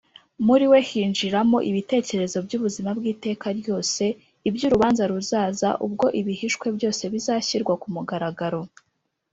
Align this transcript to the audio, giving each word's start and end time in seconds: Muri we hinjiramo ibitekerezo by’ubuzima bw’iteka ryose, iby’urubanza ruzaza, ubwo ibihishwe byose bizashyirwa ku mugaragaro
Muri 0.45 0.65
we 0.71 0.79
hinjiramo 0.89 1.57
ibitekerezo 1.69 2.37
by’ubuzima 2.45 2.89
bw’iteka 2.97 3.47
ryose, 3.59 4.03
iby’urubanza 4.49 5.03
ruzaza, 5.11 5.69
ubwo 5.85 6.05
ibihishwe 6.19 6.65
byose 6.77 7.03
bizashyirwa 7.13 7.73
ku 7.81 7.87
mugaragaro 7.95 8.61